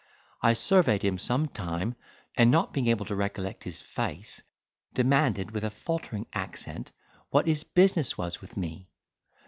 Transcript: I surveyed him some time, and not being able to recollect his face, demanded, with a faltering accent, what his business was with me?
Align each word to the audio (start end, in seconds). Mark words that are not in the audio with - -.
I 0.41 0.53
surveyed 0.53 1.03
him 1.05 1.19
some 1.19 1.47
time, 1.47 1.95
and 2.35 2.49
not 2.49 2.73
being 2.73 2.87
able 2.87 3.05
to 3.05 3.15
recollect 3.15 3.65
his 3.65 3.83
face, 3.83 4.41
demanded, 4.95 5.51
with 5.51 5.63
a 5.63 5.69
faltering 5.69 6.25
accent, 6.33 6.91
what 7.29 7.45
his 7.45 7.63
business 7.63 8.17
was 8.17 8.41
with 8.41 8.57
me? 8.57 8.89